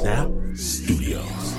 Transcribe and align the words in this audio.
Snap 0.00 0.30
Studios. 0.54 1.54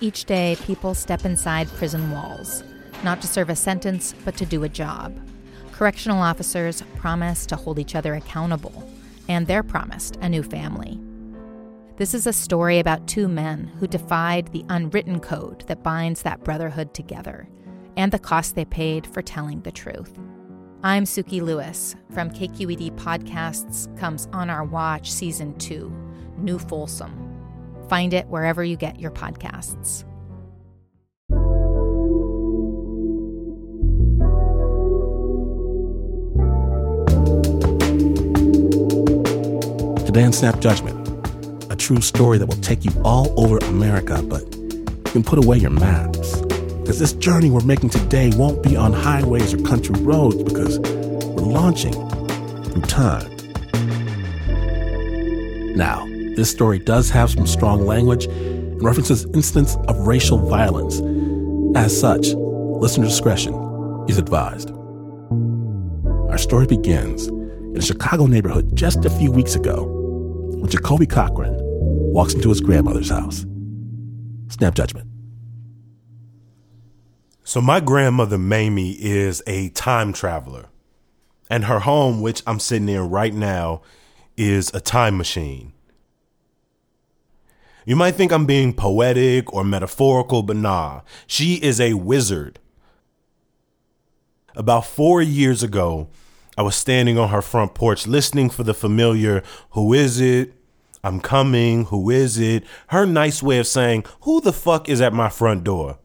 Each 0.00 0.24
day, 0.24 0.56
people 0.62 0.94
step 0.94 1.26
inside 1.26 1.68
prison 1.68 2.10
walls, 2.10 2.64
not 3.04 3.20
to 3.20 3.26
serve 3.26 3.50
a 3.50 3.54
sentence, 3.54 4.14
but 4.24 4.34
to 4.38 4.46
do 4.46 4.64
a 4.64 4.68
job. 4.70 5.14
Correctional 5.72 6.22
officers 6.22 6.82
promise 6.96 7.44
to 7.46 7.56
hold 7.56 7.78
each 7.78 7.94
other 7.94 8.14
accountable, 8.14 8.90
and 9.28 9.46
they're 9.46 9.62
promised 9.62 10.16
a 10.22 10.28
new 10.30 10.42
family. 10.42 10.98
This 11.98 12.14
is 12.14 12.26
a 12.26 12.32
story 12.32 12.78
about 12.78 13.06
two 13.06 13.28
men 13.28 13.70
who 13.78 13.86
defied 13.86 14.48
the 14.48 14.64
unwritten 14.70 15.20
code 15.20 15.66
that 15.66 15.82
binds 15.82 16.22
that 16.22 16.44
brotherhood 16.44 16.94
together, 16.94 17.46
and 17.94 18.10
the 18.10 18.18
cost 18.18 18.54
they 18.54 18.64
paid 18.64 19.06
for 19.06 19.20
telling 19.20 19.60
the 19.60 19.72
truth. 19.72 20.18
I'm 20.82 21.04
Sukey 21.04 21.42
Lewis 21.42 21.94
from 22.14 22.30
KQED 22.30 22.92
Podcasts 22.92 23.94
comes 23.98 24.28
On 24.32 24.48
Our 24.48 24.64
Watch 24.64 25.12
Season 25.12 25.54
2, 25.58 25.92
New 26.38 26.58
Folsom. 26.58 27.12
Find 27.90 28.14
it 28.14 28.26
wherever 28.28 28.64
you 28.64 28.76
get 28.76 28.98
your 28.98 29.10
podcasts. 29.10 30.04
Today 40.06 40.24
on 40.24 40.32
Snap 40.32 40.60
Judgment, 40.60 41.06
a 41.70 41.76
true 41.76 42.00
story 42.00 42.38
that 42.38 42.46
will 42.46 42.56
take 42.62 42.86
you 42.86 42.92
all 43.04 43.38
over 43.38 43.58
America, 43.66 44.22
but 44.22 44.56
you 44.56 45.10
can 45.12 45.22
put 45.22 45.44
away 45.44 45.58
your 45.58 45.68
maps. 45.68 46.39
Because 46.90 46.98
this 46.98 47.12
journey 47.12 47.50
we're 47.50 47.60
making 47.60 47.90
today 47.90 48.32
won't 48.34 48.64
be 48.64 48.74
on 48.74 48.92
highways 48.92 49.54
or 49.54 49.58
country 49.58 49.94
roads 50.02 50.42
because 50.42 50.80
we're 50.80 51.44
launching 51.44 51.92
through 51.92 52.82
time. 52.82 53.30
Now, 55.76 56.04
this 56.34 56.50
story 56.50 56.80
does 56.80 57.08
have 57.10 57.30
some 57.30 57.46
strong 57.46 57.86
language 57.86 58.24
and 58.24 58.82
references 58.82 59.24
incidents 59.26 59.76
of 59.86 60.04
racial 60.04 60.38
violence. 60.38 61.00
As 61.78 61.96
such, 61.96 62.30
listener 62.34 63.06
discretion 63.06 63.54
is 64.08 64.18
advised. 64.18 64.72
Our 66.28 66.38
story 66.38 66.66
begins 66.66 67.28
in 67.28 67.76
a 67.76 67.82
Chicago 67.82 68.26
neighborhood 68.26 68.74
just 68.74 69.04
a 69.04 69.10
few 69.10 69.30
weeks 69.30 69.54
ago 69.54 69.84
when 69.84 70.68
Jacoby 70.68 71.06
Cochran 71.06 71.56
walks 71.56 72.34
into 72.34 72.48
his 72.48 72.60
grandmother's 72.60 73.10
house. 73.10 73.46
Snap 74.48 74.74
judgment. 74.74 75.09
So, 77.42 77.60
my 77.60 77.80
grandmother 77.80 78.38
Mamie 78.38 78.92
is 78.92 79.42
a 79.46 79.70
time 79.70 80.12
traveler, 80.12 80.66
and 81.48 81.64
her 81.64 81.80
home, 81.80 82.20
which 82.20 82.42
I'm 82.46 82.60
sitting 82.60 82.88
in 82.88 83.10
right 83.10 83.34
now, 83.34 83.82
is 84.36 84.72
a 84.74 84.80
time 84.80 85.16
machine. 85.16 85.72
You 87.86 87.96
might 87.96 88.14
think 88.14 88.30
I'm 88.30 88.46
being 88.46 88.72
poetic 88.72 89.52
or 89.52 89.64
metaphorical, 89.64 90.42
but 90.42 90.56
nah, 90.56 91.00
she 91.26 91.54
is 91.54 91.80
a 91.80 91.94
wizard. 91.94 92.58
About 94.54 94.84
four 94.84 95.22
years 95.22 95.62
ago, 95.62 96.08
I 96.58 96.62
was 96.62 96.76
standing 96.76 97.18
on 97.18 97.30
her 97.30 97.42
front 97.42 97.74
porch 97.74 98.06
listening 98.06 98.50
for 98.50 98.64
the 98.64 98.74
familiar, 98.74 99.42
Who 99.70 99.94
is 99.94 100.20
it? 100.20 100.52
I'm 101.02 101.20
coming. 101.20 101.86
Who 101.86 102.10
is 102.10 102.38
it? 102.38 102.64
Her 102.88 103.06
nice 103.06 103.42
way 103.42 103.58
of 103.58 103.66
saying, 103.66 104.04
Who 104.22 104.40
the 104.40 104.52
fuck 104.52 104.88
is 104.88 105.00
at 105.00 105.14
my 105.14 105.30
front 105.30 105.64
door? 105.64 105.98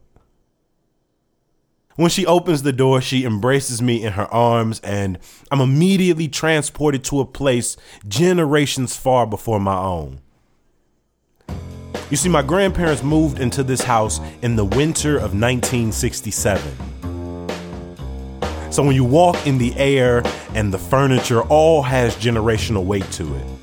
When 1.96 2.10
she 2.10 2.26
opens 2.26 2.62
the 2.62 2.74
door, 2.74 3.00
she 3.00 3.24
embraces 3.24 3.82
me 3.82 4.04
in 4.04 4.14
her 4.14 4.26
arms, 4.26 4.82
and 4.82 5.18
I'm 5.50 5.62
immediately 5.62 6.28
transported 6.28 7.06
to 7.06 7.22
a 7.22 7.26
place 7.26 7.78
generations 8.06 8.98
far 8.98 9.26
before 9.26 9.62
my 9.62 9.78
own. 9.78 10.20
You 12.10 12.18
see, 12.18 12.28
my 12.28 12.42
grandparents 12.42 13.02
moved 13.02 13.40
into 13.40 13.64
this 13.64 13.82
house 13.82 14.20
in 14.42 14.58
the 14.58 14.66
winter 14.66 15.16
of 15.16 15.34
1967. 15.34 16.62
So 18.72 18.84
when 18.84 18.94
you 18.94 19.06
walk 19.06 19.48
in 19.48 19.58
the 19.58 19.74
air 19.78 20.22
and 20.54 20.74
the 20.74 20.78
furniture 20.78 21.44
all 21.44 21.82
has 21.82 22.14
generational 22.18 22.84
weight 22.84 23.10
to 23.14 23.36
it. 23.36 23.55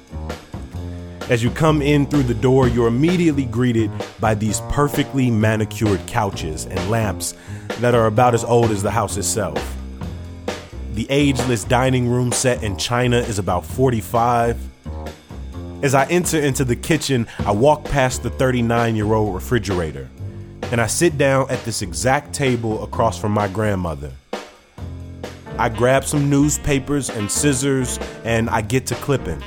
As 1.32 1.42
you 1.42 1.48
come 1.48 1.80
in 1.80 2.04
through 2.04 2.24
the 2.24 2.34
door, 2.34 2.68
you're 2.68 2.88
immediately 2.88 3.46
greeted 3.46 3.90
by 4.20 4.34
these 4.34 4.60
perfectly 4.68 5.30
manicured 5.30 6.06
couches 6.06 6.66
and 6.66 6.90
lamps 6.90 7.32
that 7.78 7.94
are 7.94 8.04
about 8.04 8.34
as 8.34 8.44
old 8.44 8.70
as 8.70 8.82
the 8.82 8.90
house 8.90 9.16
itself. 9.16 9.78
The 10.92 11.06
ageless 11.08 11.64
dining 11.64 12.06
room 12.06 12.32
set 12.32 12.62
in 12.62 12.76
China 12.76 13.16
is 13.16 13.38
about 13.38 13.64
45. 13.64 14.58
As 15.82 15.94
I 15.94 16.04
enter 16.08 16.38
into 16.38 16.66
the 16.66 16.76
kitchen, 16.76 17.26
I 17.46 17.52
walk 17.52 17.84
past 17.84 18.22
the 18.22 18.28
39 18.28 18.94
year 18.94 19.14
old 19.14 19.34
refrigerator 19.34 20.10
and 20.70 20.82
I 20.82 20.86
sit 20.86 21.16
down 21.16 21.50
at 21.50 21.64
this 21.64 21.80
exact 21.80 22.34
table 22.34 22.84
across 22.84 23.18
from 23.18 23.32
my 23.32 23.48
grandmother. 23.48 24.12
I 25.56 25.70
grab 25.70 26.04
some 26.04 26.28
newspapers 26.28 27.08
and 27.08 27.30
scissors 27.30 27.98
and 28.22 28.50
I 28.50 28.60
get 28.60 28.84
to 28.88 28.94
clipping. 28.96 29.42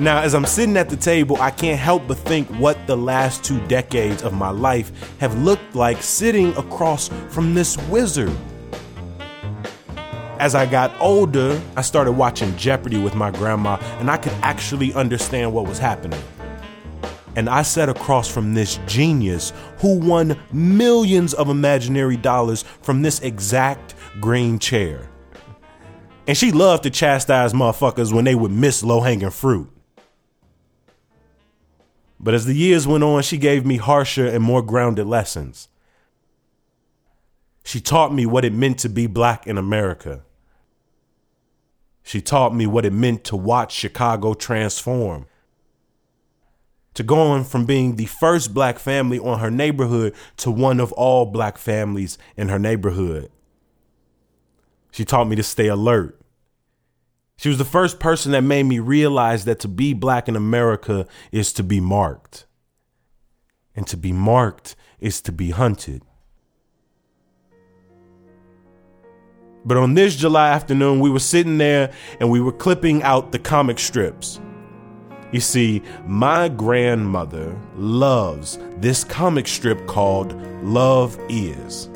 Now, 0.00 0.22
as 0.22 0.34
I'm 0.34 0.44
sitting 0.44 0.76
at 0.76 0.88
the 0.88 0.96
table, 0.96 1.36
I 1.40 1.52
can't 1.52 1.78
help 1.78 2.08
but 2.08 2.18
think 2.18 2.48
what 2.58 2.84
the 2.88 2.96
last 2.96 3.44
two 3.44 3.64
decades 3.68 4.24
of 4.24 4.32
my 4.32 4.50
life 4.50 5.16
have 5.20 5.40
looked 5.40 5.76
like 5.76 6.02
sitting 6.02 6.48
across 6.56 7.08
from 7.28 7.54
this 7.54 7.78
wizard. 7.88 8.36
As 10.40 10.56
I 10.56 10.66
got 10.66 10.92
older, 11.00 11.62
I 11.76 11.82
started 11.82 12.12
watching 12.12 12.56
Jeopardy 12.56 12.98
with 12.98 13.14
my 13.14 13.30
grandma, 13.30 13.76
and 14.00 14.10
I 14.10 14.16
could 14.16 14.32
actually 14.42 14.92
understand 14.94 15.54
what 15.54 15.68
was 15.68 15.78
happening. 15.78 16.22
And 17.36 17.48
I 17.48 17.62
sat 17.62 17.88
across 17.88 18.28
from 18.28 18.52
this 18.52 18.80
genius 18.86 19.52
who 19.78 20.00
won 20.00 20.36
millions 20.52 21.34
of 21.34 21.48
imaginary 21.48 22.16
dollars 22.16 22.64
from 22.82 23.02
this 23.02 23.20
exact 23.20 23.94
green 24.20 24.58
chair. 24.58 25.08
And 26.26 26.36
she 26.36 26.50
loved 26.50 26.82
to 26.82 26.90
chastise 26.90 27.52
motherfuckers 27.52 28.12
when 28.12 28.24
they 28.24 28.34
would 28.34 28.50
miss 28.50 28.82
low 28.82 29.00
hanging 29.00 29.30
fruit. 29.30 29.70
But 32.24 32.32
as 32.32 32.46
the 32.46 32.54
years 32.54 32.86
went 32.86 33.04
on, 33.04 33.22
she 33.22 33.36
gave 33.36 33.66
me 33.66 33.76
harsher 33.76 34.26
and 34.26 34.42
more 34.42 34.62
grounded 34.62 35.06
lessons. 35.06 35.68
She 37.64 37.82
taught 37.82 38.14
me 38.14 38.24
what 38.24 38.46
it 38.46 38.54
meant 38.54 38.78
to 38.78 38.88
be 38.88 39.06
black 39.06 39.46
in 39.46 39.58
America. 39.58 40.22
She 42.02 42.22
taught 42.22 42.54
me 42.54 42.66
what 42.66 42.86
it 42.86 42.94
meant 42.94 43.24
to 43.24 43.36
watch 43.36 43.72
Chicago 43.72 44.32
transform. 44.32 45.26
To 46.94 47.02
going 47.02 47.44
from 47.44 47.66
being 47.66 47.96
the 47.96 48.06
first 48.06 48.54
black 48.54 48.78
family 48.78 49.18
on 49.18 49.40
her 49.40 49.50
neighborhood 49.50 50.14
to 50.38 50.50
one 50.50 50.80
of 50.80 50.92
all 50.92 51.26
black 51.26 51.58
families 51.58 52.16
in 52.38 52.48
her 52.48 52.58
neighborhood. 52.58 53.30
She 54.92 55.04
taught 55.04 55.28
me 55.28 55.36
to 55.36 55.42
stay 55.42 55.66
alert. 55.66 56.18
She 57.36 57.48
was 57.48 57.58
the 57.58 57.64
first 57.64 57.98
person 57.98 58.32
that 58.32 58.42
made 58.42 58.64
me 58.64 58.78
realize 58.78 59.44
that 59.44 59.60
to 59.60 59.68
be 59.68 59.92
black 59.92 60.28
in 60.28 60.36
America 60.36 61.06
is 61.32 61.52
to 61.54 61.62
be 61.62 61.80
marked. 61.80 62.46
And 63.74 63.86
to 63.88 63.96
be 63.96 64.12
marked 64.12 64.76
is 65.00 65.20
to 65.22 65.32
be 65.32 65.50
hunted. 65.50 66.02
But 69.64 69.78
on 69.78 69.94
this 69.94 70.14
July 70.14 70.50
afternoon, 70.50 71.00
we 71.00 71.10
were 71.10 71.18
sitting 71.18 71.58
there 71.58 71.90
and 72.20 72.30
we 72.30 72.40
were 72.40 72.52
clipping 72.52 73.02
out 73.02 73.32
the 73.32 73.38
comic 73.38 73.78
strips. 73.78 74.40
You 75.32 75.40
see, 75.40 75.82
my 76.06 76.48
grandmother 76.48 77.58
loves 77.76 78.58
this 78.76 79.02
comic 79.02 79.48
strip 79.48 79.86
called 79.86 80.32
Love 80.62 81.18
Is. 81.28 81.88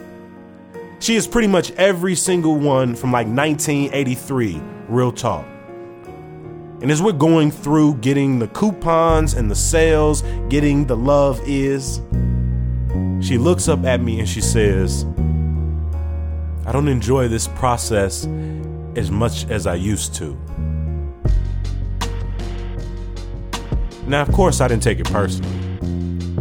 She 0.98 1.14
has 1.14 1.28
pretty 1.28 1.46
much 1.46 1.70
every 1.72 2.16
single 2.16 2.56
one 2.56 2.96
from 2.96 3.12
like 3.12 3.28
1983, 3.28 4.60
real 4.88 5.12
talk. 5.12 5.46
And 6.80 6.90
as 6.90 7.02
we're 7.02 7.12
going 7.12 7.50
through 7.50 7.96
getting 7.96 8.38
the 8.38 8.48
coupons 8.48 9.34
and 9.34 9.50
the 9.50 9.56
sales, 9.56 10.22
getting 10.48 10.86
the 10.86 10.96
love 10.96 11.40
is, 11.44 12.00
she 13.20 13.36
looks 13.36 13.68
up 13.68 13.84
at 13.84 14.00
me 14.00 14.20
and 14.20 14.28
she 14.28 14.40
says, 14.40 15.04
I 16.64 16.72
don't 16.72 16.88
enjoy 16.88 17.28
this 17.28 17.48
process 17.48 18.26
as 18.94 19.10
much 19.10 19.48
as 19.50 19.66
I 19.66 19.74
used 19.74 20.14
to. 20.16 20.38
Now, 24.06 24.22
of 24.22 24.32
course, 24.32 24.60
I 24.60 24.68
didn't 24.68 24.82
take 24.82 25.00
it 25.00 25.10
personally. 25.10 25.58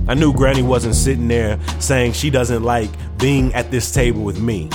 I 0.08 0.14
knew 0.14 0.32
Granny 0.32 0.62
wasn't 0.62 0.96
sitting 0.96 1.28
there 1.28 1.60
saying 1.80 2.14
she 2.14 2.30
doesn't 2.30 2.64
like 2.64 2.90
being 3.18 3.54
at 3.54 3.72
this 3.72 3.92
table 3.92 4.24
with 4.24 4.40
me. 4.40 4.70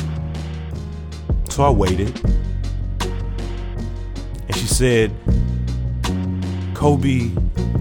So 1.49 1.62
I 1.62 1.70
waited. 1.70 2.20
She 4.62 4.69
said, 4.69 5.12
Kobe, 6.73 7.31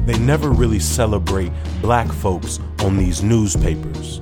they 0.07 0.17
never 0.17 0.49
really 0.49 0.79
celebrate 0.79 1.51
black 1.79 2.11
folks 2.11 2.59
on 2.79 2.97
these 2.97 3.21
newspapers. 3.21 4.19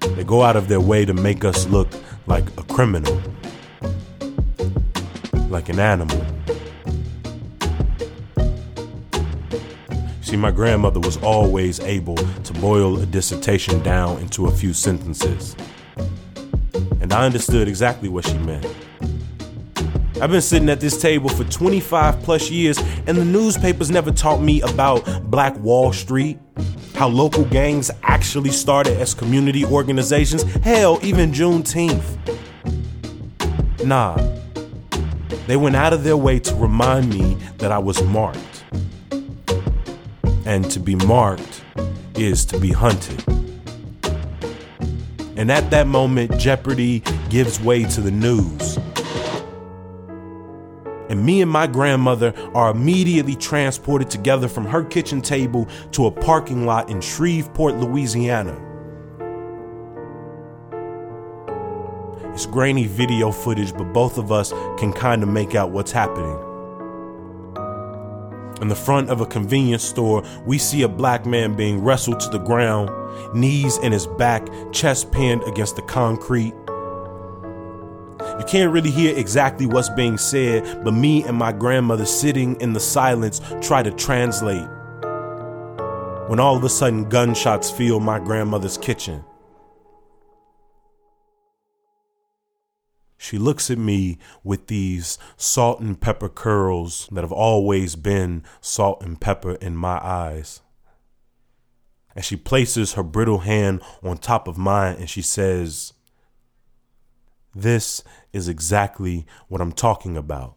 They 0.00 0.24
go 0.24 0.42
out 0.42 0.56
of 0.56 0.68
their 0.68 0.82
way 0.82 1.06
to 1.06 1.14
make 1.14 1.46
us 1.46 1.66
look 1.68 1.88
like 2.26 2.44
a 2.58 2.62
criminal. 2.64 3.22
like 5.48 5.70
an 5.70 5.80
animal. 5.80 6.22
See, 10.20 10.36
my 10.36 10.50
grandmother 10.50 11.00
was 11.00 11.16
always 11.22 11.80
able 11.80 12.16
to 12.16 12.52
boil 12.60 13.00
a 13.00 13.06
dissertation 13.06 13.82
down 13.82 14.18
into 14.18 14.46
a 14.46 14.50
few 14.50 14.74
sentences. 14.74 15.56
And 17.00 17.14
I 17.14 17.24
understood 17.24 17.66
exactly 17.66 18.10
what 18.10 18.26
she 18.26 18.36
meant. 18.36 18.66
I've 20.20 20.32
been 20.32 20.42
sitting 20.42 20.68
at 20.68 20.80
this 20.80 21.00
table 21.00 21.28
for 21.28 21.44
25 21.44 22.22
plus 22.24 22.50
years, 22.50 22.76
and 23.06 23.16
the 23.16 23.24
newspapers 23.24 23.88
never 23.88 24.10
taught 24.10 24.40
me 24.40 24.60
about 24.62 25.30
Black 25.30 25.56
Wall 25.60 25.92
Street, 25.92 26.40
how 26.94 27.06
local 27.06 27.44
gangs 27.44 27.88
actually 28.02 28.50
started 28.50 28.98
as 28.98 29.14
community 29.14 29.64
organizations, 29.64 30.42
hell, 30.64 30.98
even 31.04 31.30
Juneteenth. 31.30 32.16
Nah, 33.84 34.16
they 35.46 35.56
went 35.56 35.76
out 35.76 35.92
of 35.92 36.02
their 36.02 36.16
way 36.16 36.40
to 36.40 36.54
remind 36.56 37.10
me 37.10 37.36
that 37.58 37.70
I 37.70 37.78
was 37.78 38.02
marked. 38.02 38.64
And 40.46 40.68
to 40.72 40.80
be 40.80 40.96
marked 40.96 41.62
is 42.16 42.44
to 42.46 42.58
be 42.58 42.72
hunted. 42.72 43.22
And 45.36 45.52
at 45.52 45.70
that 45.70 45.86
moment, 45.86 46.36
Jeopardy 46.38 47.04
gives 47.30 47.60
way 47.60 47.84
to 47.84 48.00
the 48.00 48.10
news 48.10 48.78
and 51.08 51.24
me 51.24 51.40
and 51.42 51.50
my 51.50 51.66
grandmother 51.66 52.32
are 52.54 52.70
immediately 52.70 53.34
transported 53.34 54.10
together 54.10 54.48
from 54.48 54.66
her 54.66 54.84
kitchen 54.84 55.20
table 55.20 55.66
to 55.92 56.06
a 56.06 56.10
parking 56.10 56.66
lot 56.66 56.90
in 56.90 57.00
Shreveport, 57.00 57.76
Louisiana. 57.76 58.64
It's 62.32 62.46
grainy 62.46 62.86
video 62.86 63.32
footage, 63.32 63.72
but 63.72 63.92
both 63.92 64.16
of 64.16 64.30
us 64.30 64.52
can 64.78 64.92
kind 64.92 65.22
of 65.22 65.28
make 65.28 65.54
out 65.54 65.70
what's 65.70 65.90
happening. 65.90 66.38
In 68.60 68.68
the 68.68 68.76
front 68.76 69.08
of 69.08 69.20
a 69.20 69.26
convenience 69.26 69.84
store, 69.84 70.22
we 70.44 70.58
see 70.58 70.82
a 70.82 70.88
black 70.88 71.26
man 71.26 71.54
being 71.54 71.82
wrestled 71.82 72.20
to 72.20 72.28
the 72.28 72.38
ground, 72.38 72.90
knees 73.34 73.78
in 73.78 73.92
his 73.92 74.06
back, 74.06 74.48
chest 74.72 75.10
pinned 75.12 75.42
against 75.44 75.76
the 75.76 75.82
concrete. 75.82 76.54
You 78.38 78.44
can't 78.44 78.72
really 78.72 78.90
hear 78.90 79.16
exactly 79.16 79.66
what's 79.66 79.88
being 79.88 80.16
said, 80.16 80.84
but 80.84 80.94
me 80.94 81.24
and 81.24 81.36
my 81.36 81.50
grandmother 81.50 82.06
sitting 82.06 82.60
in 82.60 82.72
the 82.72 82.80
silence 82.80 83.40
try 83.60 83.82
to 83.82 83.90
translate. 83.90 84.68
When 86.28 86.38
all 86.38 86.56
of 86.56 86.62
a 86.62 86.68
sudden 86.68 87.08
gunshots 87.08 87.70
fill 87.70 87.98
my 87.98 88.20
grandmother's 88.20 88.78
kitchen. 88.78 89.24
She 93.16 93.38
looks 93.38 93.70
at 93.70 93.78
me 93.78 94.18
with 94.44 94.68
these 94.68 95.18
salt 95.36 95.80
and 95.80 96.00
pepper 96.00 96.28
curls 96.28 97.08
that 97.10 97.24
have 97.24 97.32
always 97.32 97.96
been 97.96 98.44
salt 98.60 99.02
and 99.02 99.20
pepper 99.20 99.56
in 99.56 99.74
my 99.74 99.98
eyes. 100.02 100.62
And 102.14 102.24
she 102.24 102.36
places 102.36 102.92
her 102.92 103.02
brittle 103.02 103.40
hand 103.40 103.82
on 104.02 104.18
top 104.18 104.46
of 104.46 104.56
mine 104.56 104.96
and 104.98 105.10
she 105.10 105.22
says, 105.22 105.92
This 107.54 108.02
is 108.32 108.48
exactly 108.48 109.26
what 109.48 109.60
I'm 109.60 109.72
talking 109.72 110.16
about. 110.16 110.54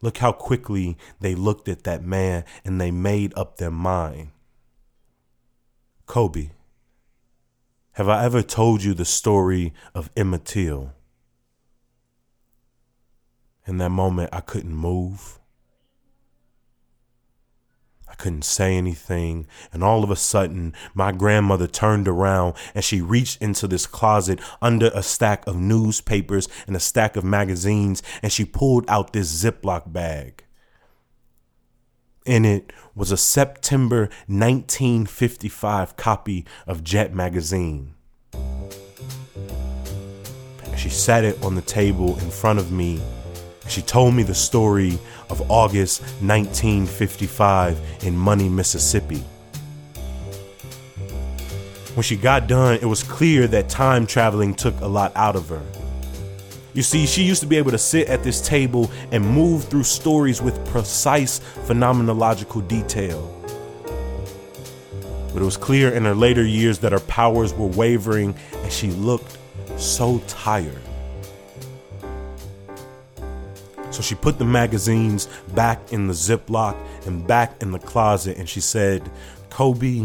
Look 0.00 0.18
how 0.18 0.32
quickly 0.32 0.96
they 1.20 1.34
looked 1.34 1.68
at 1.68 1.84
that 1.84 2.02
man 2.02 2.44
and 2.64 2.80
they 2.80 2.90
made 2.90 3.32
up 3.36 3.56
their 3.56 3.70
mind. 3.70 4.30
Kobe, 6.06 6.50
have 7.92 8.08
I 8.08 8.24
ever 8.24 8.42
told 8.42 8.82
you 8.82 8.94
the 8.94 9.04
story 9.04 9.72
of 9.94 10.10
Emmett 10.16 10.44
Till? 10.44 10.92
In 13.66 13.78
that 13.78 13.90
moment, 13.90 14.30
I 14.32 14.40
couldn't 14.40 14.74
move 14.74 15.38
couldn't 18.22 18.44
say 18.44 18.76
anything. 18.76 19.48
And 19.72 19.82
all 19.82 20.04
of 20.04 20.10
a 20.10 20.14
sudden, 20.14 20.74
my 20.94 21.10
grandmother 21.10 21.66
turned 21.66 22.06
around 22.06 22.54
and 22.72 22.84
she 22.84 23.00
reached 23.00 23.42
into 23.42 23.66
this 23.66 23.84
closet 23.84 24.38
under 24.62 24.92
a 24.94 25.02
stack 25.02 25.44
of 25.48 25.56
newspapers 25.56 26.48
and 26.68 26.76
a 26.76 26.80
stack 26.80 27.16
of 27.16 27.24
magazines 27.24 28.00
and 28.22 28.30
she 28.32 28.44
pulled 28.44 28.88
out 28.88 29.12
this 29.12 29.42
Ziploc 29.42 29.92
bag. 29.92 30.44
In 32.24 32.44
it 32.44 32.72
was 32.94 33.10
a 33.10 33.16
September 33.16 34.02
1955 34.28 35.96
copy 35.96 36.46
of 36.68 36.84
Jet 36.84 37.12
magazine. 37.12 37.94
She 40.76 40.90
sat 40.90 41.24
it 41.24 41.42
on 41.42 41.56
the 41.56 41.62
table 41.62 42.16
in 42.20 42.30
front 42.30 42.60
of 42.60 42.70
me. 42.70 43.00
She 43.72 43.80
told 43.80 44.12
me 44.12 44.22
the 44.22 44.34
story 44.34 44.98
of 45.30 45.50
August 45.50 46.02
1955 46.20 47.80
in 48.04 48.14
Money, 48.14 48.50
Mississippi. 48.50 49.24
When 51.94 52.02
she 52.02 52.16
got 52.16 52.48
done, 52.48 52.74
it 52.74 52.84
was 52.84 53.02
clear 53.02 53.46
that 53.46 53.70
time 53.70 54.06
traveling 54.06 54.54
took 54.54 54.78
a 54.82 54.86
lot 54.86 55.10
out 55.16 55.36
of 55.36 55.48
her. 55.48 55.62
You 56.74 56.82
see, 56.82 57.06
she 57.06 57.22
used 57.22 57.40
to 57.40 57.46
be 57.46 57.56
able 57.56 57.70
to 57.70 57.78
sit 57.78 58.08
at 58.08 58.22
this 58.22 58.46
table 58.46 58.90
and 59.10 59.26
move 59.26 59.64
through 59.64 59.84
stories 59.84 60.42
with 60.42 60.62
precise 60.66 61.40
phenomenological 61.64 62.68
detail. 62.68 63.26
But 65.32 65.40
it 65.40 65.46
was 65.46 65.56
clear 65.56 65.94
in 65.94 66.04
her 66.04 66.14
later 66.14 66.44
years 66.44 66.78
that 66.80 66.92
her 66.92 67.00
powers 67.00 67.54
were 67.54 67.68
wavering 67.68 68.34
and 68.52 68.70
she 68.70 68.90
looked 68.90 69.38
so 69.78 70.18
tired. 70.28 70.82
So 73.92 74.00
she 74.00 74.14
put 74.14 74.38
the 74.38 74.44
magazines 74.46 75.28
back 75.54 75.92
in 75.92 76.06
the 76.06 76.14
Ziploc 76.14 76.74
and 77.06 77.26
back 77.26 77.62
in 77.62 77.72
the 77.72 77.78
closet 77.78 78.38
and 78.38 78.48
she 78.48 78.60
said, 78.60 79.08
Kobe, 79.50 80.00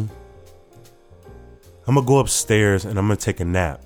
I'm 1.87 1.95
gonna 1.95 2.05
go 2.05 2.19
upstairs 2.19 2.83
and 2.83 2.99
I'm 2.99 3.07
gonna 3.07 3.15
take 3.15 3.39
a 3.39 3.45
nap. 3.45 3.81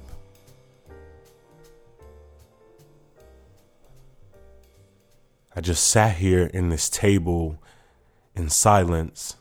I 5.55 5.61
just 5.61 5.87
sat 5.87 6.15
here 6.15 6.47
in 6.47 6.69
this 6.69 6.89
table 6.89 7.61
in 8.35 8.49
silence 8.49 9.35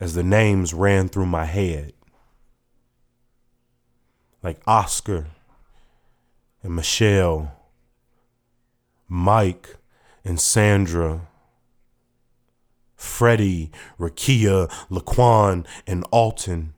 as 0.00 0.14
the 0.14 0.22
names 0.22 0.72
ran 0.72 1.08
through 1.08 1.26
my 1.26 1.44
head. 1.44 1.92
Like 4.42 4.62
Oscar 4.66 5.26
and 6.62 6.74
Michelle 6.74 7.55
Mike 9.08 9.76
and 10.24 10.40
Sandra, 10.40 11.28
Freddie, 12.96 13.70
Rekia, 13.98 14.68
Laquan, 14.90 15.66
and 15.86 16.04
Alton. 16.10 16.74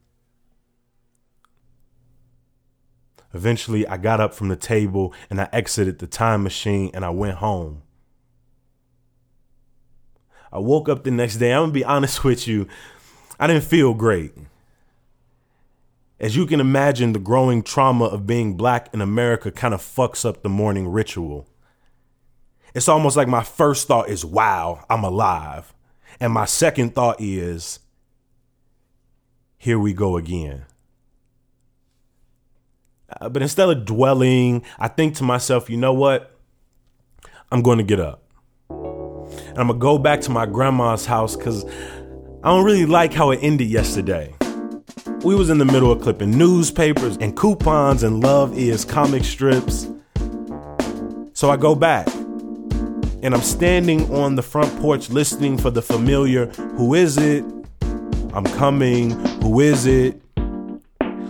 Eventually, 3.32 3.86
I 3.86 3.96
got 3.96 4.20
up 4.20 4.34
from 4.34 4.48
the 4.48 4.56
table 4.56 5.14
and 5.30 5.40
I 5.40 5.48
exited 5.52 5.98
the 5.98 6.06
time 6.06 6.42
machine 6.42 6.90
and 6.92 7.04
I 7.04 7.10
went 7.10 7.38
home. 7.38 7.82
I 10.52 10.58
woke 10.58 10.88
up 10.88 11.04
the 11.04 11.10
next 11.10 11.36
day. 11.36 11.52
I'm 11.52 11.62
gonna 11.62 11.72
be 11.72 11.84
honest 11.84 12.24
with 12.24 12.46
you, 12.46 12.66
I 13.40 13.46
didn't 13.46 13.64
feel 13.64 13.94
great. 13.94 14.32
As 16.20 16.36
you 16.36 16.46
can 16.46 16.58
imagine, 16.58 17.12
the 17.12 17.20
growing 17.20 17.62
trauma 17.62 18.06
of 18.06 18.26
being 18.26 18.56
black 18.56 18.92
in 18.92 19.00
America 19.00 19.52
kind 19.52 19.72
of 19.72 19.80
fucks 19.80 20.24
up 20.24 20.42
the 20.42 20.48
morning 20.48 20.88
ritual 20.88 21.47
it's 22.74 22.88
almost 22.88 23.16
like 23.16 23.28
my 23.28 23.42
first 23.42 23.88
thought 23.88 24.08
is, 24.08 24.24
wow, 24.24 24.84
I'm 24.88 25.04
alive. 25.04 25.74
And 26.20 26.32
my 26.32 26.44
second 26.44 26.94
thought 26.94 27.20
is, 27.20 27.80
here 29.56 29.78
we 29.78 29.92
go 29.92 30.16
again. 30.16 30.64
Uh, 33.20 33.28
but 33.28 33.42
instead 33.42 33.68
of 33.68 33.84
dwelling, 33.84 34.62
I 34.78 34.88
think 34.88 35.16
to 35.16 35.24
myself, 35.24 35.70
you 35.70 35.76
know 35.76 35.94
what? 35.94 36.36
I'm 37.50 37.62
going 37.62 37.78
to 37.78 37.84
get 37.84 38.00
up. 38.00 38.22
And 38.68 39.58
I'm 39.58 39.68
going 39.68 39.78
to 39.80 39.82
go 39.82 39.98
back 39.98 40.20
to 40.22 40.30
my 40.30 40.46
grandma's 40.46 41.06
house 41.06 41.34
because 41.36 41.64
I 41.64 42.50
don't 42.50 42.64
really 42.64 42.86
like 42.86 43.12
how 43.12 43.30
it 43.30 43.40
ended 43.42 43.68
yesterday. 43.68 44.34
We 45.22 45.34
was 45.34 45.50
in 45.50 45.58
the 45.58 45.64
middle 45.64 45.90
of 45.90 46.00
clipping 46.00 46.36
newspapers 46.36 47.16
and 47.16 47.36
coupons 47.36 48.02
and 48.02 48.22
love 48.22 48.56
is 48.56 48.84
comic 48.84 49.24
strips. 49.24 49.90
So 51.32 51.50
I 51.50 51.56
go 51.56 51.74
back 51.74 52.08
and 53.22 53.34
I'm 53.34 53.42
standing 53.42 54.14
on 54.14 54.36
the 54.36 54.42
front 54.42 54.80
porch 54.80 55.10
listening 55.10 55.58
for 55.58 55.70
the 55.70 55.82
familiar, 55.82 56.46
Who 56.76 56.94
is 56.94 57.16
it? 57.16 57.44
I'm 58.32 58.44
coming, 58.44 59.10
Who 59.42 59.60
is 59.60 59.86
it? 59.86 60.20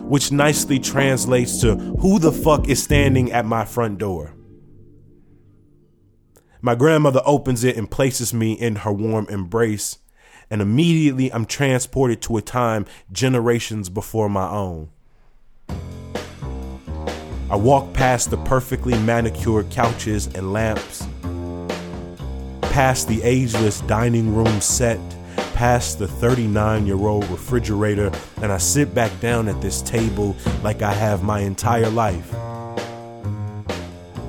Which 0.03 0.31
nicely 0.31 0.79
translates 0.79 1.61
to, 1.63 1.77
Who 1.77 2.19
the 2.19 2.33
fuck 2.33 2.69
is 2.69 2.83
standing 2.83 3.33
at 3.33 3.47
my 3.47 3.65
front 3.65 3.99
door? 3.99 4.35
My 6.61 6.75
grandmother 6.75 7.23
opens 7.25 7.65
it 7.65 7.77
and 7.77 7.91
places 7.91 8.35
me 8.35 8.53
in 8.53 8.77
her 8.77 8.93
warm 8.93 9.27
embrace, 9.29 9.99
and 10.51 10.61
immediately 10.61 11.33
I'm 11.33 11.47
transported 11.47 12.21
to 12.23 12.37
a 12.37 12.43
time 12.43 12.85
generations 13.13 13.89
before 13.89 14.29
my 14.29 14.49
own. 14.51 14.91
I 17.51 17.57
walk 17.57 17.95
past 17.95 18.31
the 18.31 18.37
perfectly 18.37 18.99
manicured 18.99 19.71
couches 19.71 20.27
and 20.35 20.53
lamps, 20.53 21.08
past 22.79 23.09
the 23.09 23.21
ageless 23.25 23.81
dining 23.89 24.33
room 24.33 24.61
set, 24.61 25.01
past 25.53 25.99
the 25.99 26.07
39 26.07 26.87
year 26.87 27.09
old 27.09 27.29
refrigerator, 27.29 28.09
and 28.41 28.53
I 28.53 28.59
sit 28.59 28.95
back 28.95 29.11
down 29.19 29.49
at 29.49 29.61
this 29.61 29.83
table 29.83 30.37
like 30.63 30.81
I 30.81 30.93
have 30.93 31.25
my 31.25 31.41
entire 31.41 31.91
life. 31.91 32.33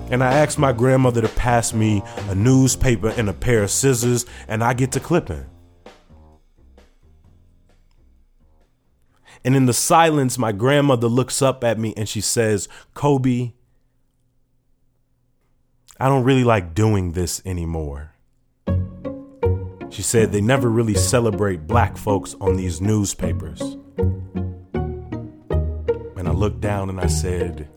And 0.10 0.24
I 0.24 0.34
ask 0.34 0.58
my 0.58 0.74
grandmother 0.74 1.22
to 1.22 1.28
pass 1.28 1.76
me 1.76 2.02
a 2.28 2.34
newspaper 2.34 3.10
and 3.10 3.30
a 3.30 3.34
pair 3.34 3.62
of 3.62 3.70
scissors, 3.70 4.26
and 4.48 4.64
I 4.64 4.74
get 4.74 4.94
to 4.94 5.00
clipping. 5.00 5.46
And 9.46 9.56
in 9.56 9.68
the 9.68 9.74
silence, 9.74 10.40
my 10.40 10.54
grandmother 10.54 11.08
looks 11.08 11.44
up 11.44 11.64
at 11.64 11.78
me 11.78 11.94
and 11.96 12.10
she 12.10 12.20
says, 12.20 12.68
Kobe, 12.96 13.52
I 16.00 16.08
don't 16.08 16.24
really 16.24 16.44
like 16.44 16.74
doing 16.74 17.12
this 17.12 17.44
anymore. 17.46 18.16
She 19.90 20.04
said 20.04 20.32
they 20.32 20.42
never 20.42 20.70
really 20.70 20.94
celebrate 20.94 21.66
black 21.68 21.98
folks 21.98 22.36
on 22.40 22.56
these 22.56 22.80
newspapers. 22.80 23.60
And 26.16 26.28
I 26.28 26.32
looked 26.32 26.62
down 26.62 26.90
and 26.90 27.00
I 27.00 27.08
said, 27.08 27.68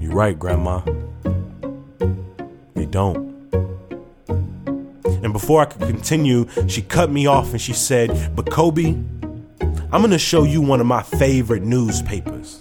You're 0.00 0.14
right, 0.14 0.38
Grandma. 0.38 0.80
They 2.74 2.86
don't. 2.86 3.32
And 5.22 5.32
before 5.32 5.60
I 5.60 5.66
could 5.66 5.82
continue, 5.82 6.48
she 6.66 6.82
cut 6.82 7.10
me 7.10 7.26
off 7.26 7.52
and 7.52 7.60
she 7.60 7.74
said, 7.74 8.34
But 8.34 8.50
Kobe, 8.50 8.94
I'm 9.92 10.00
gonna 10.00 10.18
show 10.18 10.44
you 10.44 10.62
one 10.62 10.80
of 10.80 10.86
my 10.86 11.02
favorite 11.02 11.62
newspapers. 11.62 12.60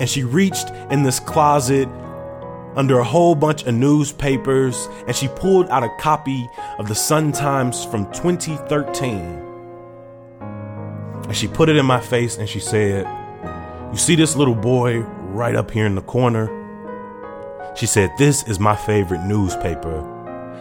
And 0.00 0.08
she 0.08 0.22
reached 0.22 0.70
in 0.90 1.02
this 1.02 1.18
closet 1.18 1.88
under 2.78 3.00
a 3.00 3.04
whole 3.04 3.34
bunch 3.34 3.64
of 3.64 3.74
newspapers 3.74 4.88
and 5.08 5.16
she 5.16 5.26
pulled 5.34 5.68
out 5.68 5.82
a 5.82 5.90
copy 5.98 6.48
of 6.78 6.86
the 6.86 6.94
Sun 6.94 7.32
Times 7.32 7.84
from 7.84 8.06
2013. 8.12 9.16
And 10.40 11.36
she 11.36 11.48
put 11.48 11.68
it 11.68 11.76
in 11.76 11.84
my 11.84 12.00
face 12.00 12.38
and 12.38 12.48
she 12.48 12.60
said, 12.60 13.04
You 13.90 13.98
see 13.98 14.14
this 14.14 14.36
little 14.36 14.54
boy 14.54 15.00
right 15.00 15.56
up 15.56 15.72
here 15.72 15.86
in 15.86 15.96
the 15.96 16.02
corner? 16.02 16.54
She 17.76 17.86
said, 17.86 18.12
This 18.16 18.46
is 18.46 18.60
my 18.60 18.76
favorite 18.76 19.24
newspaper 19.24 20.00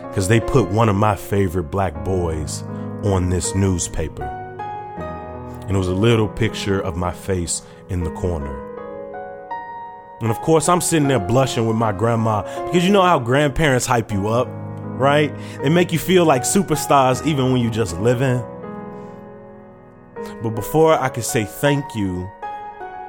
because 0.10 0.28
they 0.28 0.40
put 0.40 0.70
one 0.70 0.90
of 0.90 0.96
my 0.96 1.16
favorite 1.16 1.66
black 1.66 2.04
boys 2.04 2.64
on 3.04 3.30
this 3.30 3.54
newspaper. 3.54 4.24
And 4.24 5.76
it 5.76 5.78
was 5.78 5.88
a 5.88 5.94
little 5.94 6.28
picture 6.28 6.80
of 6.80 6.98
my 6.98 7.12
face 7.12 7.62
in 7.90 8.04
the 8.04 8.12
corner. 8.12 8.67
And 10.22 10.32
of 10.32 10.40
course, 10.40 10.68
I'm 10.68 10.82
sitting 10.82 11.08
there 11.08 11.20
blushing 11.20 11.68
with 11.68 11.78
my 11.78 11.92
grandma 11.92 12.42
because 12.66 12.84
you 12.84 12.92
know 12.92 13.04
how 13.04 13.20
grandparents 13.20 13.86
hype 13.86 14.12
you 14.12 14.30
up, 14.30 14.48
right? 14.50 15.32
They 15.62 15.70
make 15.70 15.92
you 15.92 16.00
feel 16.00 16.26
like 16.26 16.42
superstars 16.42 17.26
even 17.26 17.52
when 17.52 17.62
you 17.62 17.70
just 17.70 18.00
living. 18.00 18.44
But 20.42 20.52
before 20.56 20.94
I 20.94 21.10
could 21.10 21.24
say 21.24 21.46
thank 21.46 21.96
you, 21.96 22.30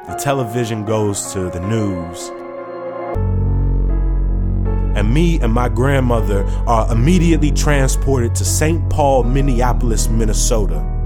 the 0.07 0.15
television 0.19 0.85
goes 0.85 1.33
to 1.33 1.51
the 1.51 1.61
news. 1.61 2.31
And 4.97 5.15
me 5.15 5.41
and 5.41 5.53
my 5.53 5.69
grandmother 5.69 6.45
are 6.67 6.91
immediately 6.93 7.53
transported 7.53 8.35
to 8.35 8.45
St. 8.45 8.91
Paul, 8.91 9.23
Minneapolis, 9.25 10.09
Minnesota. 10.09 10.98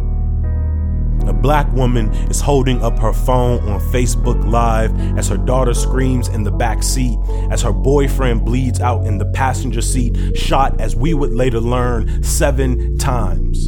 Black 1.42 1.70
woman 1.72 2.08
is 2.30 2.40
holding 2.40 2.80
up 2.82 2.96
her 3.00 3.12
phone 3.12 3.68
on 3.68 3.80
Facebook 3.90 4.49
Live 4.49 4.96
as 5.18 5.26
her 5.28 5.37
daughter 5.37 5.75
screams 5.75 6.28
in 6.28 6.44
the 6.44 6.52
back 6.52 6.84
seat, 6.84 7.18
as 7.50 7.61
her 7.62 7.72
boyfriend 7.72 8.44
bleeds 8.44 8.78
out 8.80 9.04
in 9.06 9.18
the 9.18 9.26
passenger 9.26 9.82
seat, 9.82 10.37
shot, 10.37 10.80
as 10.80 10.94
we 10.94 11.14
would 11.14 11.32
later 11.32 11.61
learn, 11.61 12.22
seven 12.22 12.96
times. 12.96 13.66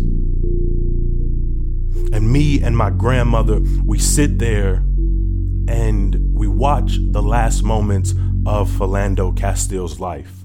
And 2.14 2.32
me 2.32 2.62
and 2.62 2.76
my 2.76 2.90
grandmother, 2.90 3.60
we 3.84 3.98
sit 3.98 4.38
there 4.38 4.74
and 5.66 6.16
we 6.32 6.46
watch 6.46 6.98
the 7.00 7.22
last 7.22 7.64
moments 7.64 8.12
of 8.46 8.70
Philando 8.70 9.36
Castile's 9.36 9.98
life. 9.98 10.44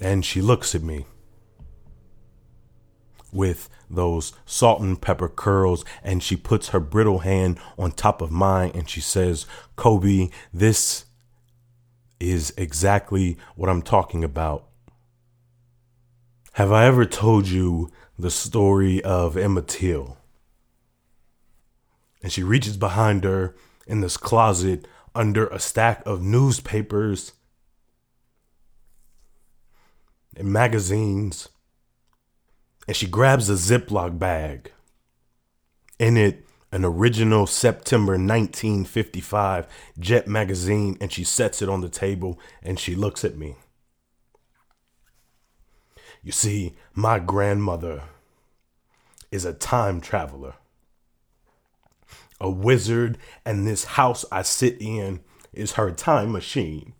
And 0.00 0.24
she 0.24 0.40
looks 0.40 0.74
at 0.74 0.82
me 0.82 1.04
with 3.32 3.68
those 3.88 4.32
salt 4.46 4.80
and 4.80 5.00
pepper 5.00 5.28
curls 5.28 5.84
and 6.02 6.22
she 6.22 6.36
puts 6.36 6.68
her 6.68 6.80
brittle 6.80 7.20
hand 7.20 7.58
on 7.78 7.90
top 7.90 8.20
of 8.20 8.30
mine 8.30 8.70
and 8.74 8.88
she 8.88 9.00
says, 9.00 9.46
Kobe, 9.76 10.28
this 10.52 11.06
is 12.20 12.54
exactly 12.56 13.36
what 13.56 13.68
I'm 13.68 13.82
talking 13.82 14.22
about. 14.22 14.66
Have 16.52 16.70
I 16.70 16.86
ever 16.86 17.06
told 17.06 17.48
you 17.48 17.90
the 18.18 18.30
story 18.30 19.02
of 19.02 19.36
Emmett 19.36 19.68
Till? 19.68 20.18
And 22.22 22.30
she 22.30 22.42
reaches 22.42 22.76
behind 22.76 23.24
her 23.24 23.56
in 23.86 24.00
this 24.00 24.16
closet 24.16 24.86
under 25.14 25.46
a 25.48 25.58
stack 25.58 26.02
of 26.06 26.22
newspapers 26.22 27.32
and 30.36 30.52
magazines. 30.52 31.48
And 32.86 32.96
she 32.96 33.06
grabs 33.06 33.48
a 33.48 33.54
Ziploc 33.54 34.18
bag. 34.18 34.72
In 35.98 36.16
it, 36.16 36.46
an 36.72 36.84
original 36.84 37.46
September 37.46 38.12
1955 38.12 39.66
Jet 39.98 40.26
magazine, 40.26 40.96
and 41.00 41.12
she 41.12 41.22
sets 41.22 41.62
it 41.62 41.68
on 41.68 41.80
the 41.80 41.88
table 41.88 42.40
and 42.62 42.78
she 42.80 42.94
looks 42.94 43.24
at 43.24 43.36
me. 43.36 43.56
You 46.22 46.32
see, 46.32 46.74
my 46.94 47.18
grandmother 47.18 48.04
is 49.30 49.44
a 49.44 49.52
time 49.52 50.00
traveler 50.00 50.54
a 52.42 52.50
wizard, 52.50 53.16
and 53.46 53.66
this 53.66 53.84
house 53.84 54.24
I 54.32 54.42
sit 54.42 54.76
in 54.80 55.20
is 55.52 55.72
her 55.72 55.92
time 55.92 56.32
machine. 56.32 56.94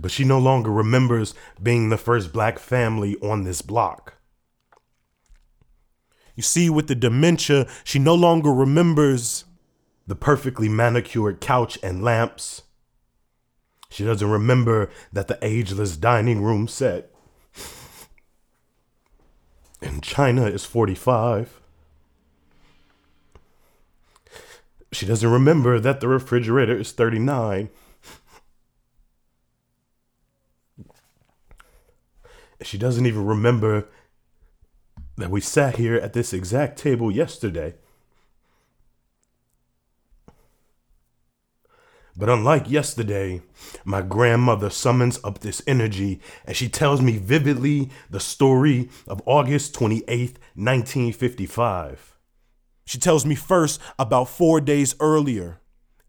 But 0.00 0.10
she 0.10 0.24
no 0.24 0.38
longer 0.38 0.70
remembers 0.70 1.34
being 1.62 1.88
the 1.88 1.96
first 1.96 2.32
black 2.32 2.58
family 2.58 3.16
on 3.20 3.42
this 3.42 3.62
block. 3.62 4.14
You 6.36 6.42
see, 6.42 6.70
with 6.70 6.86
the 6.86 6.94
dementia, 6.94 7.66
she 7.82 7.98
no 7.98 8.14
longer 8.14 8.52
remembers 8.52 9.44
the 10.06 10.14
perfectly 10.14 10.68
manicured 10.68 11.40
couch 11.40 11.78
and 11.82 12.02
lamps 12.02 12.62
she 13.90 14.04
doesn't 14.04 14.30
remember 14.30 14.90
that 15.12 15.28
the 15.28 15.38
ageless 15.42 15.96
dining 15.96 16.42
room 16.42 16.68
set 16.68 17.10
in 19.80 20.00
China 20.00 20.44
is 20.44 20.64
45. 20.64 21.60
She 24.92 25.06
doesn't 25.06 25.30
remember 25.30 25.80
that 25.80 26.00
the 26.00 26.08
refrigerator 26.08 26.76
is 26.76 26.92
39. 26.92 27.70
She 32.62 32.78
doesn't 32.78 33.06
even 33.06 33.24
remember 33.24 33.88
that 35.16 35.30
we 35.30 35.40
sat 35.40 35.76
here 35.76 35.96
at 35.96 36.12
this 36.12 36.32
exact 36.32 36.78
table 36.78 37.10
yesterday. 37.10 37.74
But 42.16 42.28
unlike 42.28 42.68
yesterday, 42.68 43.42
my 43.84 44.02
grandmother 44.02 44.70
summons 44.70 45.20
up 45.22 45.38
this 45.38 45.62
energy 45.68 46.20
and 46.44 46.56
she 46.56 46.68
tells 46.68 47.00
me 47.00 47.16
vividly 47.16 47.90
the 48.10 48.18
story 48.18 48.90
of 49.06 49.22
August 49.24 49.72
28th, 49.74 50.34
1955. 50.56 52.16
She 52.84 52.98
tells 52.98 53.24
me 53.24 53.36
first 53.36 53.80
about 54.00 54.28
four 54.28 54.60
days 54.60 54.96
earlier 54.98 55.60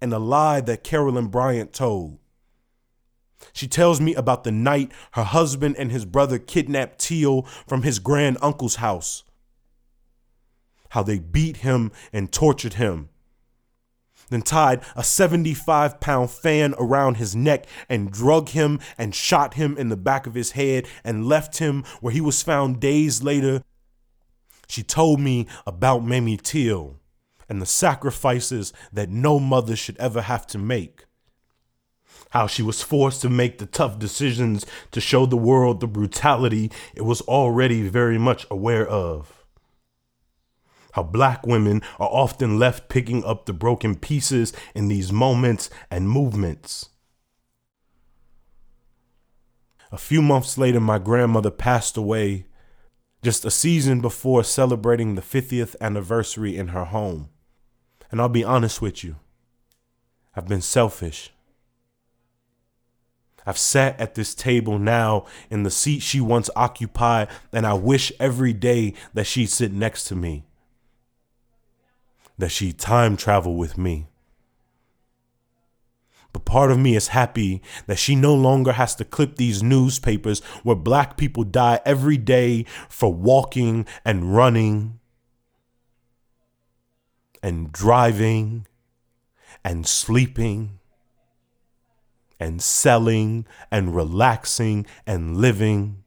and 0.02 0.12
a 0.12 0.18
lie 0.18 0.62
that 0.62 0.84
Carolyn 0.84 1.28
Bryant 1.28 1.74
told. 1.74 2.18
She 3.54 3.68
tells 3.68 4.02
me 4.02 4.16
about 4.16 4.44
the 4.44 4.52
night 4.52 4.92
her 5.14 5.24
husband 5.24 5.76
and 5.78 5.92
his 5.92 6.06
brother 6.06 6.40
kidnapped 6.40 7.00
Till 7.00 7.44
from 7.68 7.84
his 7.84 8.00
grand 8.00 8.38
uncle's 8.42 8.76
house. 8.76 9.24
How 10.90 11.04
they 11.04 11.20
beat 11.20 11.58
him 11.58 11.92
and 12.12 12.32
tortured 12.32 12.74
him 12.74 13.10
then 14.30 14.42
tied 14.42 14.82
a 14.96 15.04
75 15.04 16.00
pound 16.00 16.32
fan 16.32 16.74
around 16.78 17.18
his 17.18 17.36
neck 17.36 17.66
and 17.88 18.12
drug 18.12 18.50
him 18.50 18.80
and 18.98 19.14
shot 19.14 19.56
him 19.56 19.78
in 19.78 19.90
the 19.90 19.98
back 19.98 20.26
of 20.26 20.36
his 20.36 20.52
head 20.52 20.88
and 21.04 21.28
left 21.28 21.58
him 21.58 21.84
where 22.00 22.14
he 22.14 22.22
was 22.22 22.42
found 22.42 22.80
days 22.80 23.22
later. 23.24 23.64
She 24.68 24.84
told 24.84 25.20
me 25.20 25.48
about 25.66 26.06
Mamie 26.06 26.38
Till 26.38 27.00
and 27.48 27.62
the 27.62 27.66
sacrifices 27.66 28.72
that 28.94 29.10
no 29.10 29.40
mother 29.40 29.76
should 29.76 29.98
ever 29.98 30.22
have 30.22 30.46
to 30.48 30.58
make. 30.58 31.06
How 32.32 32.48
she 32.48 32.62
was 32.62 32.84
forced 32.84 33.22
to 33.22 33.30
make 33.30 33.58
the 33.58 33.66
tough 33.66 33.98
decisions 34.00 34.66
to 34.92 35.02
show 35.02 35.26
the 35.26 35.38
world 35.38 35.80
the 35.80 35.88
brutality 35.88 36.72
it 36.96 37.02
was 37.02 37.22
already 37.22 37.88
very 37.88 38.18
much 38.18 38.46
aware 38.52 38.88
of. 38.88 39.44
How 40.94 41.04
black 41.04 41.46
women 41.46 41.82
are 42.00 42.10
often 42.10 42.60
left 42.60 42.90
picking 42.90 43.24
up 43.24 43.46
the 43.46 43.54
broken 43.54 43.96
pieces 43.96 44.54
in 44.74 44.88
these 44.88 45.12
moments 45.12 45.70
and 45.90 46.10
movements. 46.10 46.90
A 49.92 49.98
few 49.98 50.22
months 50.22 50.58
later, 50.58 50.80
my 50.80 51.00
grandmother 51.00 51.52
passed 51.52 51.98
away 51.98 52.46
just 53.24 53.44
a 53.44 53.52
season 53.52 54.02
before 54.02 54.44
celebrating 54.44 55.16
the 55.16 55.22
50th 55.22 55.76
anniversary 55.82 56.56
in 56.56 56.70
her 56.70 56.86
home. 56.86 57.30
And 58.12 58.22
I'll 58.22 58.30
be 58.30 58.44
honest 58.44 58.82
with 58.82 59.04
you, 59.04 59.18
I've 60.36 60.48
been 60.48 60.62
selfish. 60.62 61.32
I've 63.50 63.58
sat 63.58 64.00
at 64.00 64.14
this 64.14 64.36
table 64.36 64.78
now 64.78 65.26
in 65.50 65.64
the 65.64 65.72
seat 65.72 66.04
she 66.04 66.22
once 66.22 66.52
occupied, 66.56 67.30
and 67.52 67.66
I 67.66 67.74
wish 67.74 68.12
every 68.20 68.54
day 68.54 68.94
that 69.16 69.26
she'd 69.26 69.50
sit 69.50 69.74
next 69.74 70.04
to 70.10 70.16
me, 70.16 70.46
that 72.38 72.52
she'd 72.52 72.78
time 72.78 73.18
travel 73.18 73.56
with 73.56 73.76
me. 73.76 74.06
But 76.32 76.46
part 76.46 76.70
of 76.70 76.78
me 76.78 76.96
is 76.96 77.08
happy 77.08 77.64
that 77.88 77.98
she 77.98 78.14
no 78.14 78.36
longer 78.36 78.74
has 78.74 78.94
to 78.98 79.04
clip 79.04 79.38
these 79.38 79.64
newspapers 79.64 80.42
where 80.62 80.76
black 80.76 81.18
people 81.18 81.44
die 81.44 81.80
every 81.86 82.18
day 82.18 82.68
for 82.88 83.12
walking 83.12 83.88
and 84.06 84.36
running 84.36 85.00
and 87.42 87.72
driving 87.72 88.68
and 89.64 89.88
sleeping 89.88 90.79
and 92.40 92.62
selling 92.62 93.46
and 93.70 93.96
relaxing 93.96 94.86
and 95.06 95.38
living. 95.38 96.04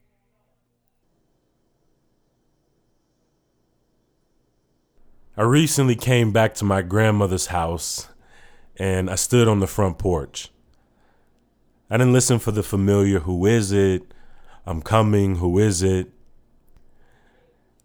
I 5.36 5.42
recently 5.42 5.96
came 5.96 6.32
back 6.32 6.54
to 6.54 6.64
my 6.64 6.82
grandmother's 6.82 7.46
house 7.46 8.08
and 8.76 9.10
I 9.10 9.14
stood 9.14 9.48
on 9.48 9.60
the 9.60 9.66
front 9.66 9.98
porch. 9.98 10.50
I 11.90 11.96
didn't 11.98 12.12
listen 12.12 12.38
for 12.38 12.52
the 12.52 12.62
familiar 12.62 13.20
who 13.20 13.46
is 13.46 13.72
it? 13.72 14.02
I'm 14.64 14.80
coming, 14.80 15.36
who 15.36 15.58
is 15.58 15.82
it? 15.82 16.10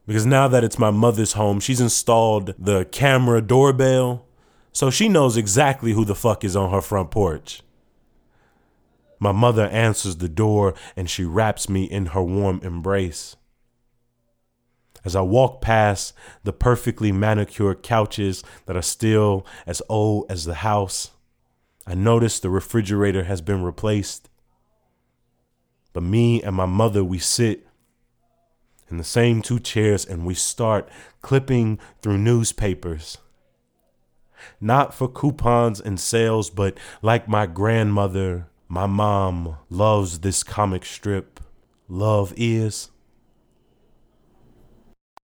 Because 0.05 0.25
now 0.25 0.47
that 0.47 0.63
it's 0.63 0.79
my 0.79 0.91
mother's 0.91 1.33
home, 1.33 1.59
she's 1.59 1.81
installed 1.81 2.53
the 2.57 2.85
camera 2.85 3.41
doorbell, 3.41 4.25
so 4.71 4.89
she 4.89 5.09
knows 5.09 5.35
exactly 5.35 5.91
who 5.91 6.05
the 6.05 6.15
fuck 6.15 6.45
is 6.45 6.55
on 6.55 6.71
her 6.71 6.81
front 6.81 7.11
porch. 7.11 7.61
My 9.19 9.31
mother 9.31 9.67
answers 9.67 10.17
the 10.17 10.29
door 10.29 10.73
and 10.95 11.09
she 11.09 11.23
wraps 11.23 11.67
me 11.69 11.83
in 11.83 12.07
her 12.07 12.23
warm 12.23 12.59
embrace. 12.63 13.35
As 15.03 15.15
I 15.15 15.21
walk 15.21 15.61
past 15.61 16.13
the 16.43 16.53
perfectly 16.53 17.11
manicured 17.11 17.81
couches 17.81 18.43
that 18.65 18.75
are 18.75 18.81
still 18.81 19.45
as 19.65 19.81
old 19.89 20.25
as 20.29 20.45
the 20.45 20.55
house, 20.55 21.11
I 21.85 21.95
notice 21.95 22.39
the 22.39 22.49
refrigerator 22.49 23.23
has 23.23 23.41
been 23.41 23.63
replaced. 23.63 24.29
But 25.93 26.03
me 26.03 26.43
and 26.43 26.55
my 26.55 26.65
mother, 26.65 27.03
we 27.03 27.19
sit 27.19 27.65
in 28.89 28.97
the 28.97 29.03
same 29.03 29.41
two 29.41 29.59
chairs 29.59 30.05
and 30.05 30.25
we 30.25 30.33
start 30.33 30.89
clipping 31.21 31.79
through 32.01 32.17
newspapers. 32.17 33.17
Not 34.59 34.93
for 34.93 35.07
coupons 35.07 35.79
and 35.79 35.99
sales, 35.99 36.49
but 36.49 36.77
like 37.01 37.27
my 37.27 37.45
grandmother, 37.45 38.47
my 38.69 38.85
mom 38.85 39.57
loves 39.69 40.19
this 40.19 40.43
comic 40.43 40.83
strip. 40.83 41.39
Love 41.87 42.33
is. 42.35 42.91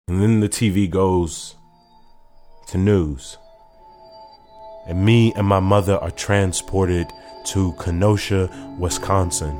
And 0.06 0.22
then 0.22 0.40
the 0.40 0.48
TV 0.48 0.88
goes 0.88 1.56
to 2.68 2.78
news. 2.78 3.36
And 4.86 5.04
me 5.04 5.32
and 5.34 5.46
my 5.46 5.60
mother 5.60 5.96
are 5.96 6.12
transported 6.12 7.08
to 7.46 7.72
Kenosha, 7.72 8.48
Wisconsin. 8.78 9.56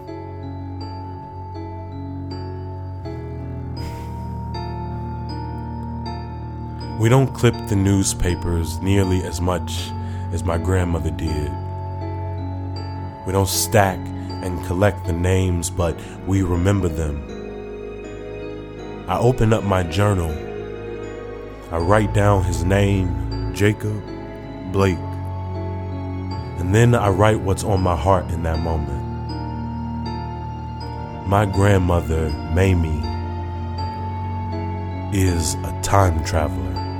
We 7.00 7.08
don't 7.08 7.34
clip 7.34 7.54
the 7.68 7.76
newspapers 7.76 8.78
nearly 8.78 9.24
as 9.24 9.40
much 9.40 9.90
as 10.32 10.44
my 10.44 10.58
grandmother 10.58 11.10
did. 11.10 11.63
We 13.26 13.32
don't 13.32 13.48
stack 13.48 13.98
and 13.98 14.64
collect 14.66 15.06
the 15.06 15.12
names, 15.12 15.70
but 15.70 15.98
we 16.26 16.42
remember 16.42 16.88
them. 16.88 17.22
I 19.08 19.18
open 19.18 19.52
up 19.52 19.64
my 19.64 19.82
journal. 19.82 20.30
I 21.70 21.78
write 21.78 22.12
down 22.12 22.44
his 22.44 22.64
name, 22.64 23.52
Jacob 23.54 24.02
Blake. 24.72 24.98
And 26.58 26.74
then 26.74 26.94
I 26.94 27.08
write 27.08 27.40
what's 27.40 27.64
on 27.64 27.80
my 27.80 27.96
heart 27.96 28.30
in 28.30 28.42
that 28.44 28.60
moment. 28.60 29.02
My 31.26 31.46
grandmother, 31.46 32.28
Mamie, 32.52 33.02
is 35.16 35.54
a 35.54 35.80
time 35.82 36.22
traveler. 36.24 36.93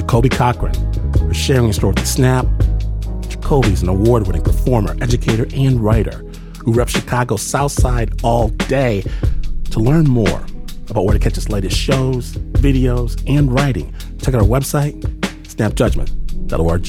Jacoby 0.00 0.30
Cochran 0.30 0.72
for 1.12 1.34
sharing 1.34 1.66
his 1.66 1.76
story 1.76 1.92
with 1.94 2.06
Snap. 2.06 2.46
Jacoby 3.28 3.68
is 3.68 3.82
an 3.82 3.88
award 3.90 4.26
winning 4.26 4.42
performer, 4.42 4.96
educator, 5.02 5.46
and 5.54 5.78
writer 5.78 6.24
who 6.58 6.72
reps 6.72 6.92
Chicago's 6.92 7.42
South 7.42 7.70
Side 7.70 8.18
all 8.22 8.48
day. 8.48 9.04
To 9.72 9.78
learn 9.78 10.08
more 10.08 10.46
about 10.88 11.04
where 11.04 11.12
to 11.12 11.18
catch 11.18 11.34
his 11.34 11.50
latest 11.50 11.76
shows, 11.76 12.32
videos, 12.32 13.22
and 13.28 13.52
writing, 13.52 13.94
check 14.18 14.34
out 14.34 14.40
our 14.40 14.48
website, 14.48 15.02
snapjudgment.org. 15.42 16.86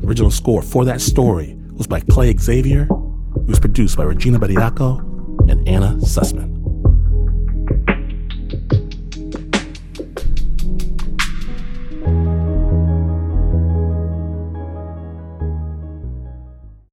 The 0.00 0.06
original 0.06 0.30
score 0.30 0.62
for 0.62 0.86
that 0.86 1.02
story 1.02 1.54
was 1.74 1.86
by 1.86 2.00
Clay 2.00 2.34
Xavier. 2.34 2.84
It 2.84 3.46
was 3.46 3.60
produced 3.60 3.98
by 3.98 4.04
Regina 4.04 4.40
Bediako 4.40 5.50
and 5.50 5.68
Anna 5.68 5.96
Sussman. 5.96 6.53